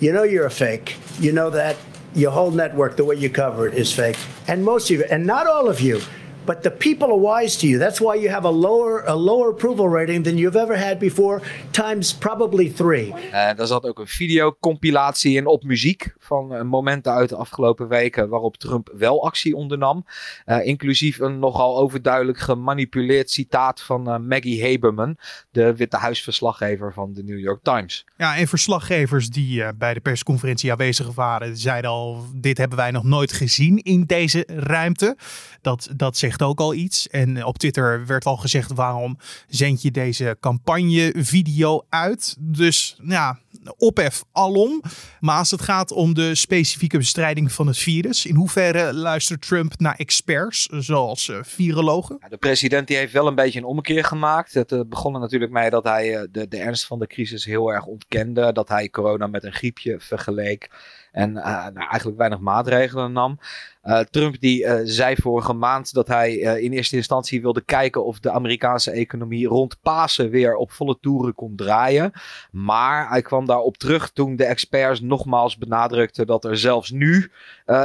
You 0.00 0.12
know 0.12 0.22
you're 0.24 0.46
a 0.46 0.50
fake. 0.50 0.96
You 1.18 1.32
know 1.32 1.50
that. 1.50 1.76
Your 2.14 2.30
whole 2.30 2.50
network, 2.50 2.96
the 2.96 3.04
way 3.04 3.16
you 3.16 3.28
cover 3.28 3.68
it, 3.68 3.74
is 3.74 3.92
fake. 3.92 4.16
And 4.48 4.64
most 4.64 4.90
of 4.90 4.98
you, 4.98 5.04
and 5.10 5.26
not 5.26 5.46
all 5.46 5.68
of 5.68 5.82
you, 5.82 6.00
but 6.46 6.62
the 6.62 6.70
people 6.70 7.06
are 7.08 7.20
wise 7.20 7.58
to 7.58 7.66
you. 7.66 7.78
That's 7.78 7.98
why 7.98 8.14
you 8.14 8.30
have 8.30 8.46
a 8.46 8.50
lower 8.50 9.04
a 9.06 9.14
lower 9.14 9.50
approval 9.50 9.88
rating 9.88 10.24
than 10.24 10.36
you've 10.36 10.60
ever 10.60 10.78
had 10.78 10.98
before, 10.98 11.42
times 11.70 12.14
probably 12.14 12.70
three. 12.70 13.08
Uh, 13.08 13.32
daar 13.32 13.66
zat 13.66 13.84
ook 13.84 13.98
een 13.98 14.06
videocompilatie 14.06 15.36
in 15.36 15.46
op 15.46 15.64
muziek 15.64 16.14
van 16.18 16.54
uh, 16.54 16.62
momenten 16.62 17.12
uit 17.12 17.28
de 17.28 17.36
afgelopen 17.36 17.88
weken 17.88 18.28
waarop 18.28 18.56
Trump 18.56 18.92
wel 18.98 19.24
actie 19.24 19.56
ondernam. 19.56 20.04
Uh, 20.46 20.66
inclusief 20.66 21.18
een 21.18 21.38
nogal 21.38 21.78
overduidelijk 21.78 22.38
gemanipuleerd 22.38 23.30
citaat 23.30 23.82
van 23.82 24.26
Maggie 24.26 24.62
Haberman, 24.62 25.16
de 25.50 25.76
Witte 25.76 25.96
Huisverslaggever 25.96 26.92
van 26.92 27.12
de 27.12 27.22
New 27.22 27.38
York 27.38 27.62
Times. 27.62 28.04
Ja, 28.16 28.36
en 28.36 28.48
verslaggevers 28.48 29.30
die 29.30 29.74
bij 29.74 29.94
de 29.94 30.00
persconferentie 30.00 30.70
aanwezig 30.70 31.14
waren, 31.14 31.56
zeiden 31.56 31.90
al: 31.90 32.24
dit 32.34 32.58
hebben 32.58 32.78
wij 32.78 32.90
nog 32.90 33.04
nooit 33.04 33.32
gezien 33.32 33.78
in 33.78 34.04
deze 34.04 34.44
ruimte. 34.46 35.16
Dat, 35.60 35.88
dat 35.96 36.16
zegt 36.16 36.35
ook 36.42 36.60
al 36.60 36.74
iets. 36.74 37.08
En 37.08 37.44
op 37.44 37.58
Twitter 37.58 38.06
werd 38.06 38.24
al 38.24 38.36
gezegd: 38.36 38.72
waarom 38.72 39.18
zend 39.48 39.82
je 39.82 39.90
deze 39.90 40.36
campagnevideo 40.40 41.84
uit? 41.88 42.36
Dus 42.38 42.98
ja, 43.02 43.38
ophef 43.76 44.24
alom. 44.32 44.82
Maar 45.20 45.38
als 45.38 45.50
het 45.50 45.62
gaat 45.62 45.92
om 45.92 46.14
de 46.14 46.34
specifieke 46.34 46.98
bestrijding 46.98 47.52
van 47.52 47.66
het 47.66 47.78
virus, 47.78 48.26
in 48.26 48.34
hoeverre 48.34 48.94
luistert 48.94 49.46
Trump 49.46 49.72
naar 49.78 49.96
experts 49.96 50.66
zoals 50.66 51.28
uh, 51.28 51.38
virologen? 51.42 52.18
De 52.28 52.36
president 52.36 52.88
die 52.88 52.96
heeft 52.96 53.12
wel 53.12 53.26
een 53.26 53.34
beetje 53.34 53.58
een 53.58 53.64
omkeer 53.64 54.04
gemaakt. 54.04 54.54
Het 54.54 54.72
uh, 54.72 54.80
begon 54.86 55.14
er 55.14 55.20
natuurlijk 55.20 55.52
mee 55.52 55.70
dat 55.70 55.84
hij 55.84 56.28
de, 56.30 56.48
de 56.48 56.58
ernst 56.58 56.86
van 56.86 56.98
de 56.98 57.06
crisis 57.06 57.44
heel 57.44 57.72
erg 57.72 57.84
ontkende. 57.86 58.52
Dat 58.52 58.68
hij 58.68 58.88
corona 58.88 59.26
met 59.26 59.44
een 59.44 59.52
griepje 59.52 60.00
vergeleek. 60.00 60.70
En 61.16 61.30
uh, 61.30 61.44
nou, 61.44 61.88
eigenlijk 61.88 62.16
weinig 62.16 62.40
maatregelen 62.40 63.12
nam. 63.12 63.38
Uh, 63.84 63.98
Trump 63.98 64.40
die 64.40 64.64
uh, 64.64 64.80
zei 64.84 65.16
vorige 65.16 65.52
maand 65.52 65.92
dat 65.92 66.08
hij 66.08 66.34
in 66.36 66.72
eerste 66.72 66.96
instantie 66.96 67.42
wilde 67.42 67.60
kijken 67.60 68.04
of 68.04 68.20
de 68.20 68.30
Amerikaanse 68.30 68.90
economie 68.90 69.46
rond 69.46 69.80
Pasen 69.82 70.30
weer 70.30 70.56
op 70.56 70.72
volle 70.72 70.98
toeren 71.00 71.34
kon 71.34 71.56
draaien. 71.56 72.12
Maar 72.50 73.08
hij 73.08 73.22
kwam 73.22 73.46
daarop 73.46 73.76
terug 73.76 74.10
toen 74.10 74.36
de 74.36 74.44
experts 74.44 75.00
nogmaals 75.00 75.58
benadrukten 75.58 76.26
dat 76.26 76.44
er 76.44 76.58
zelfs 76.58 76.90
nu 76.90 77.30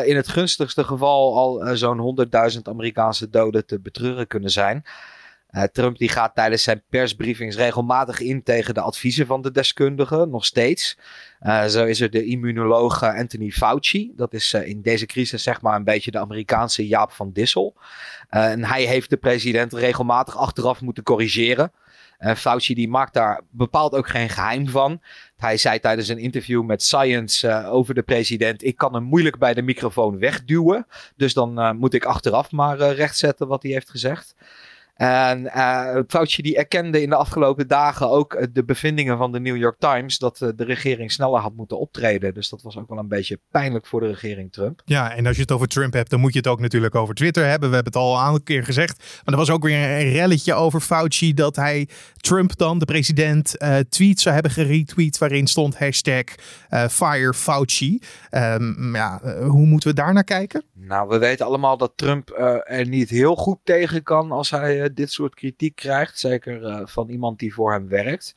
in 0.03 0.15
het 0.15 0.27
gunstigste 0.27 0.83
geval 0.83 1.38
al 1.38 1.75
zo'n 1.75 2.27
100.000 2.55 2.61
Amerikaanse 2.63 3.29
doden 3.29 3.65
te 3.65 3.79
betreuren 3.79 4.27
kunnen 4.27 4.50
zijn. 4.50 4.83
Uh, 5.51 5.63
Trump 5.63 5.98
die 5.98 6.10
gaat 6.10 6.36
tijdens 6.36 6.63
zijn 6.63 6.84
persbriefings 6.89 7.55
regelmatig 7.55 8.20
in 8.20 8.43
tegen 8.43 8.74
de 8.74 8.81
adviezen 8.81 9.25
van 9.25 9.41
de 9.41 9.51
deskundigen, 9.51 10.29
nog 10.29 10.46
steeds. 10.46 10.98
Uh, 11.41 11.65
zo 11.65 11.86
is 11.86 12.01
er 12.01 12.10
de 12.10 12.25
immunoloog 12.25 13.03
Anthony 13.03 13.50
Fauci. 13.50 14.12
Dat 14.15 14.34
is 14.34 14.53
in 14.53 14.81
deze 14.81 15.05
crisis 15.05 15.43
zeg 15.43 15.62
maar 15.62 15.75
een 15.75 15.84
beetje 15.84 16.12
de 16.12 16.20
Amerikaanse 16.20 16.88
Jaap 16.88 17.12
van 17.12 17.31
Dissel. 17.31 17.75
en 18.29 18.63
hij 18.63 18.84
heeft 18.84 19.10
de 19.10 19.17
president 19.17 19.74
regelmatig 19.74 20.38
achteraf 20.38 20.81
moeten 20.81 21.03
corrigeren. 21.03 21.72
Fauci 22.36 22.74
die 22.74 22.89
maakt 22.89 23.13
daar 23.13 23.41
bepaald 23.50 23.93
ook 23.93 24.08
geen 24.08 24.29
geheim 24.29 24.67
van. 24.67 25.01
Hij 25.38 25.58
zei 25.58 25.79
tijdens 25.79 26.08
een 26.08 26.17
interview 26.17 26.63
met 26.63 26.84
Science 26.84 27.65
over 27.65 27.93
de 27.93 28.01
president: 28.01 28.63
Ik 28.63 28.77
kan 28.77 28.93
hem 28.93 29.03
moeilijk 29.03 29.38
bij 29.38 29.53
de 29.53 29.62
microfoon 29.62 30.20
wegduwen. 30.20 30.88
Dus 31.15 31.34
dan 31.34 31.77
moet 31.77 31.93
ik 31.93 32.05
achteraf 32.05 32.51
maar 32.51 32.77
rechtzetten 32.77 33.48
wat 33.48 33.63
hij 33.63 33.72
heeft 33.72 33.89
gezegd. 33.89 34.36
En 35.01 35.41
uh, 35.41 35.98
Fauci 36.08 36.41
die 36.41 36.58
erkende 36.58 37.01
in 37.01 37.10
de 37.10 37.15
afgelopen 37.15 37.67
dagen 37.67 38.10
ook 38.10 38.48
de 38.53 38.63
bevindingen 38.63 39.17
van 39.17 39.31
de 39.31 39.39
New 39.39 39.58
York 39.58 39.79
Times 39.79 40.17
dat 40.17 40.39
uh, 40.41 40.50
de 40.55 40.63
regering 40.63 41.12
sneller 41.12 41.39
had 41.39 41.55
moeten 41.55 41.79
optreden. 41.79 42.34
Dus 42.34 42.50
dat 42.50 42.62
was 42.62 42.77
ook 42.77 42.89
wel 42.89 42.98
een 42.98 43.08
beetje 43.08 43.39
pijnlijk 43.51 43.88
voor 43.88 44.00
de 44.00 44.08
regering 44.08 44.51
Trump. 44.51 44.81
Ja, 44.86 45.15
en 45.15 45.25
als 45.25 45.36
je 45.36 45.41
het 45.41 45.51
over 45.51 45.67
Trump 45.67 45.93
hebt, 45.93 46.10
dan 46.10 46.20
moet 46.20 46.34
je 46.34 46.38
het 46.38 46.48
ook 46.48 46.60
natuurlijk 46.60 46.96
over 46.96 47.15
Twitter 47.15 47.46
hebben. 47.46 47.70
We 47.70 47.75
hebben 47.75 47.93
het 47.93 48.01
al 48.01 48.13
een 48.13 48.22
aantal 48.22 48.41
keer 48.41 48.63
gezegd. 48.63 48.98
Maar 48.98 49.34
er 49.34 49.39
was 49.39 49.50
ook 49.50 49.63
weer 49.63 50.00
een 50.00 50.12
relletje 50.12 50.53
over 50.53 50.79
Fauci 50.79 51.34
dat 51.34 51.55
hij 51.55 51.88
Trump 52.15 52.58
dan, 52.58 52.79
de 52.79 52.86
president, 52.86 53.55
uh, 53.58 53.75
tweets 53.89 54.24
zou 54.24 54.34
hebben 54.34 54.51
geretweet 54.51 55.17
waarin 55.17 55.48
stond 55.48 55.77
hashtag 55.77 56.24
Fire 56.89 57.34
Fauci. 57.34 58.00
Um, 58.31 58.96
ja, 58.96 59.22
hoe 59.43 59.65
moeten 59.65 59.89
we 59.89 59.96
daar 59.96 60.13
naar 60.13 60.24
kijken? 60.24 60.63
Nou, 60.83 61.07
we 61.07 61.17
weten 61.17 61.45
allemaal 61.45 61.77
dat 61.77 61.93
Trump 61.95 62.29
er 62.63 62.88
niet 62.88 63.09
heel 63.09 63.35
goed 63.35 63.59
tegen 63.63 64.03
kan 64.03 64.31
als 64.31 64.50
hij 64.50 64.93
dit 64.93 65.11
soort 65.11 65.35
kritiek 65.35 65.75
krijgt. 65.75 66.19
Zeker 66.19 66.61
uh, 66.61 66.81
van 66.83 67.09
iemand 67.09 67.39
die 67.39 67.53
voor 67.53 67.71
hem 67.71 67.88
werkt. 67.88 68.33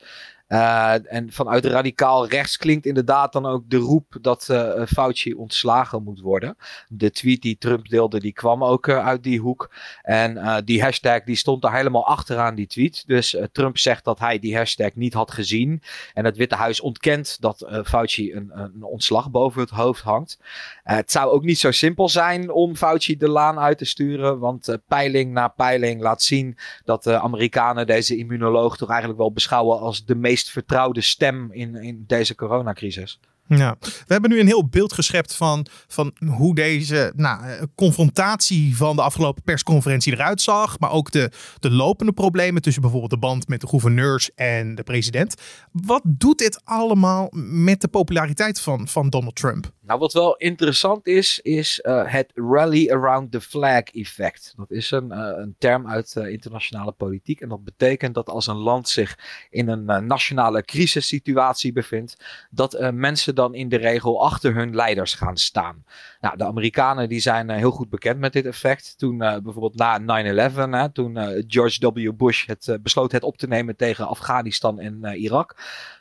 Uh, 0.55 1.13
en 1.13 1.31
vanuit 1.31 1.65
radicaal 1.65 2.27
rechts 2.27 2.57
klinkt 2.57 2.85
inderdaad 2.85 3.33
dan 3.33 3.45
ook 3.45 3.69
de 3.69 3.77
roep 3.77 4.17
dat 4.21 4.47
uh, 4.51 4.85
Fauci 4.87 5.33
ontslagen 5.33 6.03
moet 6.03 6.19
worden. 6.19 6.57
De 6.87 7.11
tweet 7.11 7.41
die 7.41 7.57
Trump 7.57 7.87
deelde, 7.87 8.19
die 8.19 8.33
kwam 8.33 8.63
ook 8.63 8.87
uh, 8.87 9.05
uit 9.05 9.23
die 9.23 9.39
hoek. 9.39 9.71
En 10.01 10.63
die 10.65 10.81
hashtag 10.81 11.23
die 11.23 11.35
stond 11.35 11.63
er 11.63 11.73
helemaal 11.73 12.07
achteraan 12.07 12.55
die 12.55 12.67
tweet. 12.67 13.03
Dus 13.07 13.37
Trump 13.51 13.77
zegt 13.77 14.03
dat 14.03 14.19
hij 14.19 14.39
die 14.39 14.55
hashtag 14.55 14.95
niet 14.95 15.13
had 15.13 15.31
gezien. 15.31 15.81
En 16.13 16.25
het 16.25 16.37
Witte 16.37 16.55
Huis 16.55 16.79
ontkent 16.79 17.37
dat 17.41 17.67
Fauci 17.85 18.33
een, 18.33 18.51
een, 18.53 18.83
ontslag 18.83 19.31
boven 19.31 19.61
het 19.61 19.69
hoofd 19.69 20.01
hangt. 20.01 20.39
het 20.83 21.11
zou 21.11 21.31
ook 21.31 21.43
niet 21.43 21.59
zo 21.59 21.71
simpel 21.71 22.09
zijn 22.09 22.51
om 22.51 22.75
Fauci 22.75 23.17
de 23.17 23.29
laan 23.29 23.59
uit 23.59 23.77
te 23.77 23.85
sturen. 23.85 24.39
Want 24.39 24.77
peiling 24.87 25.31
na 25.31 25.47
peiling 25.47 26.01
laat 26.01 26.21
zien 26.21 26.57
dat 26.83 27.03
de 27.03 27.19
Amerikanen 27.19 27.87
deze 27.87 28.17
immunoloog 28.17 28.77
toch 28.77 28.89
eigenlijk 28.89 29.19
wel 29.19 29.31
beschouwen 29.31 29.79
als 29.79 30.05
de 30.05 30.15
meest 30.15 30.44
vertrouwde 30.51 31.01
stem 31.01 31.51
in, 31.51 31.75
in 31.75 32.03
deze 32.07 32.35
coronacrisis. 32.35 33.19
Ja, 33.47 33.75
we 33.79 34.13
hebben 34.13 34.29
nu 34.29 34.39
een 34.39 34.47
heel 34.47 34.67
beeld 34.67 34.93
geschept 34.93 35.35
van, 35.35 35.65
van 35.87 36.13
hoe 36.27 36.55
deze 36.55 37.13
nou, 37.15 37.67
confrontatie 37.75 38.77
van 38.77 38.95
de 38.95 39.01
afgelopen 39.01 39.43
persconferentie 39.43 40.13
eruit 40.13 40.41
zag. 40.41 40.79
Maar 40.79 40.91
ook 40.91 41.11
de, 41.11 41.31
de 41.59 41.71
lopende 41.71 42.11
problemen 42.11 42.61
tussen 42.61 42.81
bijvoorbeeld 42.81 43.11
de 43.11 43.17
band 43.17 43.47
met 43.47 43.61
de 43.61 43.67
gouverneurs 43.67 44.33
en 44.35 44.75
de 44.75 44.83
president. 44.83 45.35
Wat 45.71 46.01
doet 46.05 46.37
dit 46.37 46.61
allemaal 46.63 47.27
met 47.33 47.81
de 47.81 47.87
populariteit 47.87 48.59
van, 48.59 48.87
van 48.87 49.09
Donald 49.09 49.35
Trump? 49.35 49.71
Nou, 49.85 49.99
wat 49.99 50.13
wel 50.13 50.35
interessant 50.35 51.07
is, 51.07 51.39
is 51.39 51.81
uh, 51.83 52.11
het 52.11 52.31
rally 52.35 52.89
around 52.91 53.31
the 53.31 53.41
flag 53.41 53.83
effect. 53.83 54.53
Dat 54.57 54.71
is 54.71 54.91
een, 54.91 55.11
uh, 55.11 55.31
een 55.35 55.55
term 55.57 55.87
uit 55.87 56.15
uh, 56.17 56.27
internationale 56.27 56.91
politiek. 56.91 57.41
En 57.41 57.49
dat 57.49 57.63
betekent 57.63 58.13
dat 58.13 58.29
als 58.29 58.47
een 58.47 58.57
land 58.57 58.89
zich 58.89 59.19
in 59.49 59.67
een 59.67 60.07
nationale 60.07 60.63
crisissituatie 60.63 61.73
bevindt, 61.73 62.15
dat 62.49 62.91
mensen 62.93 63.35
dan 63.35 63.53
in 63.53 63.69
de 63.69 63.75
regel 63.75 64.23
achter 64.23 64.53
hun 64.53 64.75
leiders 64.75 65.13
gaan 65.13 65.37
staan. 65.37 65.83
Nou, 66.21 66.37
de 66.37 66.45
Amerikanen 66.45 67.09
die 67.09 67.19
zijn 67.19 67.49
heel 67.49 67.71
goed 67.71 67.89
bekend 67.89 68.19
met 68.19 68.33
dit 68.33 68.45
effect. 68.45 68.97
Toen 68.97 69.17
bijvoorbeeld 69.17 69.75
na 69.75 70.89
9-11, 70.89 70.91
toen 70.91 71.43
George 71.47 71.91
W. 71.93 72.11
Bush 72.15 72.45
het 72.45 72.77
besloot 72.81 73.11
het 73.11 73.23
op 73.23 73.37
te 73.37 73.47
nemen 73.47 73.75
tegen 73.75 74.07
Afghanistan 74.07 74.79
en 74.79 75.03
Irak. 75.03 75.55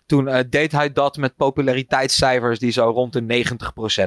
Toen 0.07 0.29
uh, 0.29 0.39
deed 0.51 0.73
hij 0.73 0.93
dat 0.93 1.17
met 1.17 1.37
populariteitscijfers 1.37 2.59
die 2.59 2.73
zo 2.73 2.85
rond 2.91 3.13
de 3.13 3.45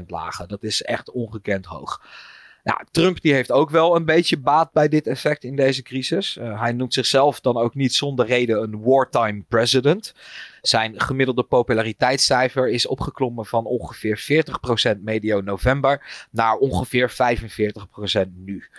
90% 0.01 0.05
lagen. 0.07 0.47
Dat 0.47 0.63
is 0.63 0.81
echt 0.81 1.11
ongekend 1.11 1.65
hoog. 1.65 2.01
Nou, 2.67 2.79
Trump 2.91 3.21
die 3.21 3.33
heeft 3.33 3.51
ook 3.51 3.69
wel 3.69 3.95
een 3.95 4.05
beetje 4.05 4.39
baat 4.39 4.71
bij 4.71 4.87
dit 4.87 5.07
effect 5.07 5.43
in 5.43 5.55
deze 5.55 5.81
crisis. 5.81 6.37
Uh, 6.37 6.59
hij 6.61 6.71
noemt 6.71 6.93
zichzelf 6.93 7.39
dan 7.39 7.57
ook 7.57 7.75
niet 7.75 7.93
zonder 7.93 8.25
reden 8.25 8.61
een 8.61 8.83
wartime 8.83 9.43
president. 9.47 10.13
Zijn 10.61 11.01
gemiddelde 11.01 11.43
populariteitscijfer 11.43 12.69
is 12.69 12.87
opgeklommen 12.87 13.45
van 13.45 13.65
ongeveer 13.65 14.45
40% 14.97 14.99
medio 15.01 15.41
november 15.41 16.25
naar 16.31 16.55
ongeveer 16.55 17.11
45% 17.11 18.27
nu. 18.33 18.69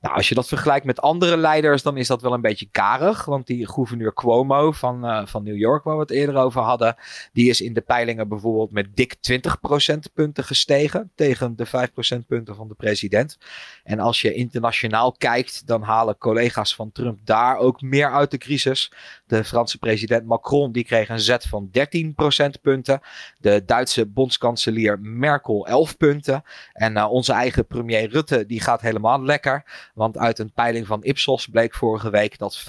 Nou, 0.00 0.14
als 0.14 0.28
je 0.28 0.34
dat 0.34 0.48
vergelijkt 0.48 0.86
met 0.86 1.00
andere 1.00 1.36
leiders, 1.36 1.82
dan 1.82 1.96
is 1.96 2.06
dat 2.06 2.22
wel 2.22 2.32
een 2.32 2.40
beetje 2.40 2.68
karig. 2.70 3.24
Want 3.24 3.46
die 3.46 3.68
gouverneur 3.68 4.14
Cuomo 4.14 4.72
van, 4.72 5.04
uh, 5.04 5.26
van 5.26 5.42
New 5.42 5.56
York, 5.56 5.84
waar 5.84 5.94
we 5.94 6.00
het 6.00 6.10
eerder 6.10 6.36
over 6.36 6.62
hadden, 6.62 6.96
die 7.32 7.48
is 7.48 7.60
in 7.60 7.74
de 7.74 7.80
peilingen 7.80 8.28
bijvoorbeeld 8.28 8.72
met 8.72 8.96
dik 8.96 9.14
20 9.14 9.60
procentpunten 9.60 10.44
gestegen 10.44 11.12
tegen 11.14 11.56
de 11.56 11.66
5 11.66 11.92
procentpunten 11.92 12.54
van 12.54 12.68
de 12.68 12.74
president. 12.74 13.38
En 13.84 13.98
als 13.98 14.20
je 14.20 14.34
internationaal 14.34 15.12
kijkt, 15.12 15.66
dan 15.66 15.82
halen 15.82 16.18
collega's 16.18 16.74
van 16.74 16.92
Trump 16.92 17.18
daar 17.24 17.56
ook 17.56 17.80
meer 17.80 18.12
uit 18.12 18.30
de 18.30 18.38
crisis. 18.38 18.92
De 19.30 19.44
Franse 19.44 19.78
president 19.78 20.26
Macron 20.26 20.72
die 20.72 20.84
kreeg 20.84 21.08
een 21.08 21.20
zet 21.20 21.44
van 21.44 21.68
13 21.72 22.14
procentpunten. 22.14 23.00
De 23.38 23.62
Duitse 23.66 24.06
bondskanselier 24.06 24.98
Merkel 25.00 25.66
11 25.66 25.96
punten. 25.96 26.42
En 26.72 26.96
uh, 26.96 27.10
onze 27.10 27.32
eigen 27.32 27.66
premier 27.66 28.08
Rutte 28.08 28.46
die 28.46 28.60
gaat 28.60 28.80
helemaal 28.80 29.22
lekker. 29.22 29.90
Want 29.94 30.18
uit 30.18 30.38
een 30.38 30.52
peiling 30.52 30.86
van 30.86 31.02
Ipsos 31.02 31.46
bleek 31.46 31.74
vorige 31.74 32.10
week 32.10 32.38
dat 32.38 32.60
75% 32.60 32.64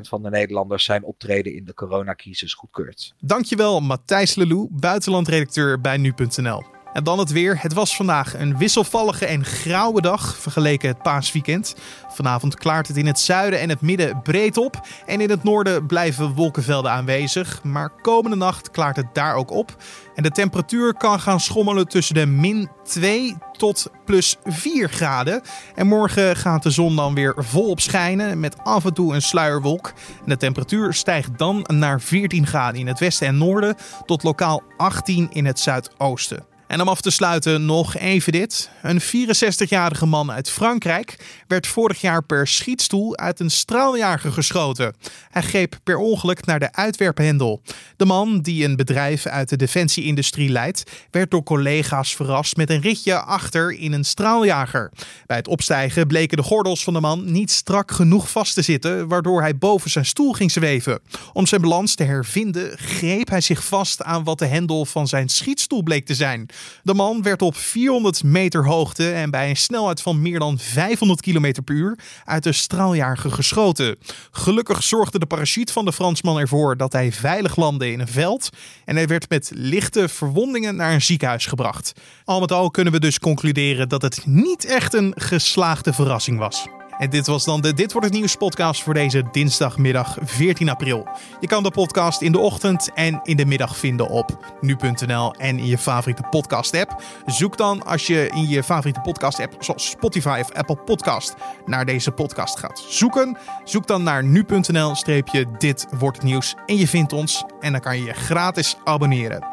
van 0.00 0.22
de 0.22 0.30
Nederlanders 0.30 0.84
zijn 0.84 1.04
optreden 1.04 1.54
in 1.54 1.64
de 1.64 1.74
coronacrisis 1.74 2.54
goedkeurt. 2.54 3.14
Dankjewel 3.20 3.80
Matthijs 3.80 4.34
Lelou, 4.34 4.68
buitenlandredacteur 4.70 5.80
bij 5.80 5.96
nu.nl. 5.96 6.81
En 6.92 7.04
dan 7.04 7.18
het 7.18 7.32
weer. 7.32 7.58
Het 7.60 7.72
was 7.72 7.96
vandaag 7.96 8.38
een 8.38 8.58
wisselvallige 8.58 9.26
en 9.26 9.44
grauwe 9.44 10.00
dag 10.00 10.36
vergeleken 10.36 10.88
het 10.88 11.02
paasweekend. 11.02 11.74
Vanavond 12.08 12.54
klaart 12.54 12.88
het 12.88 12.96
in 12.96 13.06
het 13.06 13.20
zuiden 13.20 13.60
en 13.60 13.68
het 13.68 13.80
midden 13.80 14.22
breed 14.22 14.56
op. 14.56 14.86
En 15.06 15.20
in 15.20 15.30
het 15.30 15.44
noorden 15.44 15.86
blijven 15.86 16.34
wolkenvelden 16.34 16.90
aanwezig. 16.90 17.62
Maar 17.62 17.90
komende 17.90 18.36
nacht 18.36 18.70
klaart 18.70 18.96
het 18.96 19.06
daar 19.12 19.34
ook 19.34 19.50
op. 19.50 19.76
En 20.14 20.22
de 20.22 20.30
temperatuur 20.30 20.94
kan 20.94 21.20
gaan 21.20 21.40
schommelen 21.40 21.88
tussen 21.88 22.14
de 22.14 22.26
min 22.26 22.70
2 22.84 23.36
tot 23.52 23.90
plus 24.04 24.36
4 24.44 24.88
graden. 24.88 25.42
En 25.74 25.86
morgen 25.86 26.36
gaat 26.36 26.62
de 26.62 26.70
zon 26.70 26.96
dan 26.96 27.14
weer 27.14 27.34
volop 27.36 27.80
schijnen 27.80 28.40
met 28.40 28.58
af 28.58 28.84
en 28.84 28.94
toe 28.94 29.14
een 29.14 29.22
sluierwolk. 29.22 29.92
En 30.18 30.28
de 30.28 30.36
temperatuur 30.36 30.94
stijgt 30.94 31.38
dan 31.38 31.66
naar 31.68 32.00
14 32.00 32.46
graden 32.46 32.80
in 32.80 32.86
het 32.86 32.98
westen 32.98 33.26
en 33.26 33.38
noorden 33.38 33.76
tot 34.06 34.22
lokaal 34.22 34.62
18 34.76 35.28
in 35.30 35.46
het 35.46 35.60
zuidoosten. 35.60 36.51
En 36.72 36.80
om 36.80 36.88
af 36.88 37.00
te 37.00 37.10
sluiten 37.10 37.64
nog 37.64 37.96
even 37.96 38.32
dit. 38.32 38.70
Een 38.82 39.00
64-jarige 39.02 40.06
man 40.06 40.30
uit 40.30 40.50
Frankrijk 40.50 41.16
werd 41.46 41.66
vorig 41.66 42.00
jaar 42.00 42.24
per 42.24 42.46
schietstoel 42.46 43.16
uit 43.16 43.40
een 43.40 43.50
straaljager 43.50 44.32
geschoten. 44.32 44.94
Hij 45.30 45.42
greep 45.42 45.78
per 45.84 45.96
ongeluk 45.96 46.46
naar 46.46 46.58
de 46.58 46.72
uitwerphendel. 46.72 47.62
De 47.96 48.04
man, 48.04 48.40
die 48.40 48.64
een 48.64 48.76
bedrijf 48.76 49.26
uit 49.26 49.48
de 49.48 49.56
defensieindustrie 49.56 50.48
leidt, 50.48 50.90
werd 51.10 51.30
door 51.30 51.42
collega's 51.42 52.16
verrast 52.16 52.56
met 52.56 52.70
een 52.70 52.80
ritje 52.80 53.20
achter 53.20 53.72
in 53.72 53.92
een 53.92 54.04
straaljager. 54.04 54.92
Bij 55.26 55.36
het 55.36 55.48
opstijgen 55.48 56.06
bleken 56.06 56.36
de 56.36 56.42
gordels 56.42 56.84
van 56.84 56.92
de 56.92 57.00
man 57.00 57.32
niet 57.32 57.50
strak 57.50 57.90
genoeg 57.90 58.30
vast 58.30 58.54
te 58.54 58.62
zitten, 58.62 59.08
waardoor 59.08 59.40
hij 59.40 59.56
boven 59.56 59.90
zijn 59.90 60.06
stoel 60.06 60.32
ging 60.32 60.50
zweven. 60.50 61.00
Om 61.32 61.46
zijn 61.46 61.60
balans 61.60 61.94
te 61.94 62.04
hervinden, 62.04 62.78
greep 62.78 63.28
hij 63.28 63.40
zich 63.40 63.64
vast 63.64 64.02
aan 64.02 64.24
wat 64.24 64.38
de 64.38 64.46
hendel 64.46 64.84
van 64.84 65.08
zijn 65.08 65.28
schietstoel 65.28 65.82
bleek 65.82 66.06
te 66.06 66.14
zijn. 66.14 66.50
De 66.82 66.94
man 66.94 67.22
werd 67.22 67.42
op 67.42 67.56
400 67.56 68.24
meter 68.24 68.66
hoogte 68.66 69.12
en 69.12 69.30
bij 69.30 69.48
een 69.48 69.56
snelheid 69.56 70.02
van 70.02 70.22
meer 70.22 70.38
dan 70.38 70.58
500 70.58 71.20
km 71.20 71.62
per 71.64 71.74
uur 71.74 71.98
uit 72.24 72.42
de 72.42 72.52
straaljager 72.52 73.30
geschoten. 73.32 73.96
Gelukkig 74.30 74.82
zorgde 74.82 75.18
de 75.18 75.26
parachute 75.26 75.72
van 75.72 75.84
de 75.84 75.92
Fransman 75.92 76.38
ervoor 76.38 76.76
dat 76.76 76.92
hij 76.92 77.12
veilig 77.12 77.56
landde 77.56 77.90
in 77.90 78.00
een 78.00 78.08
veld 78.08 78.48
en 78.84 78.96
hij 78.96 79.06
werd 79.06 79.28
met 79.28 79.50
lichte 79.54 80.08
verwondingen 80.08 80.76
naar 80.76 80.92
een 80.92 81.02
ziekenhuis 81.02 81.46
gebracht. 81.46 81.92
Al 82.24 82.40
met 82.40 82.52
al 82.52 82.70
kunnen 82.70 82.92
we 82.92 83.00
dus 83.00 83.18
concluderen 83.18 83.88
dat 83.88 84.02
het 84.02 84.26
niet 84.26 84.64
echt 84.64 84.94
een 84.94 85.12
geslaagde 85.16 85.92
verrassing 85.92 86.38
was. 86.38 86.66
En 87.02 87.10
dit 87.10 87.26
was 87.26 87.44
dan 87.44 87.60
de 87.60 87.74
Dit 87.74 87.92
wordt 87.92 88.06
het 88.06 88.16
nieuws 88.16 88.36
podcast 88.36 88.82
voor 88.82 88.94
deze 88.94 89.24
dinsdagmiddag 89.32 90.18
14 90.20 90.68
april. 90.68 91.08
Je 91.40 91.46
kan 91.46 91.62
de 91.62 91.70
podcast 91.70 92.20
in 92.20 92.32
de 92.32 92.38
ochtend 92.38 92.90
en 92.94 93.20
in 93.22 93.36
de 93.36 93.46
middag 93.46 93.76
vinden 93.76 94.08
op 94.08 94.56
nu.nl 94.60 95.34
en 95.34 95.58
in 95.58 95.66
je 95.66 95.78
favoriete 95.78 96.22
podcast 96.30 96.74
app. 96.74 97.02
Zoek 97.26 97.56
dan 97.56 97.84
als 97.84 98.06
je 98.06 98.28
in 98.34 98.48
je 98.48 98.62
favoriete 98.62 99.00
podcast 99.00 99.40
app 99.40 99.54
zoals 99.58 99.90
Spotify 99.90 100.38
of 100.40 100.52
Apple 100.52 100.76
Podcast 100.76 101.34
naar 101.66 101.84
deze 101.84 102.10
podcast 102.10 102.58
gaat 102.58 102.84
zoeken. 102.88 103.38
Zoek 103.64 103.86
dan 103.86 104.02
naar 104.02 104.24
nu.nl 104.24 104.94
streepje 104.94 105.46
dit 105.58 105.86
wordt 105.98 106.16
het 106.16 106.26
nieuws 106.26 106.54
en 106.66 106.76
je 106.76 106.88
vindt 106.88 107.12
ons 107.12 107.44
en 107.60 107.72
dan 107.72 107.80
kan 107.80 107.98
je 107.98 108.04
je 108.04 108.12
gratis 108.12 108.76
abonneren. 108.84 109.46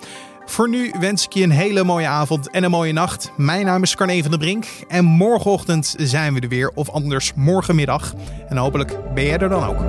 Voor 0.50 0.70
nu 0.70 0.92
wens 1.00 1.26
ik 1.26 1.34
je 1.34 1.44
een 1.44 1.52
hele 1.52 1.84
mooie 1.84 2.08
avond 2.08 2.50
en 2.50 2.64
een 2.64 2.72
mooie 2.72 2.94
nacht. 2.94 3.32
Mijn 3.38 3.66
naam 3.66 3.84
is 3.84 3.96
Carne 3.96 4.22
van 4.22 4.32
der 4.32 4.40
Brink 4.40 4.66
en 4.88 5.06
morgenochtend 5.06 5.96
zijn 5.98 6.34
we 6.34 6.40
er 6.40 6.48
weer, 6.48 6.72
of 6.74 6.90
anders 6.90 7.34
morgenmiddag. 7.36 8.14
En 8.48 8.58
hopelijk 8.58 9.14
ben 9.14 9.24
jij 9.26 9.38
er 9.38 9.50
dan 9.50 9.64
ook. 9.64 9.80